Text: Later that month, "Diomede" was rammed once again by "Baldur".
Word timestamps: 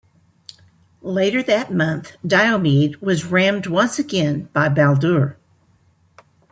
Later 1.03 1.43
that 1.43 1.71
month, 1.71 2.17
"Diomede" 2.25 2.99
was 3.03 3.23
rammed 3.27 3.67
once 3.67 3.99
again 3.99 4.49
by 4.51 4.67
"Baldur". 4.67 5.37